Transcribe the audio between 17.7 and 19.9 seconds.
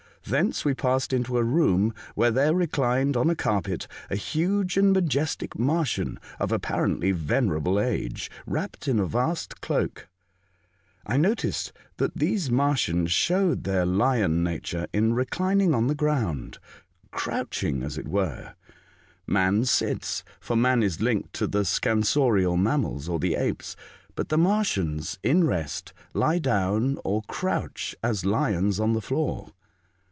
as it were. Man I The OcecCn Capital.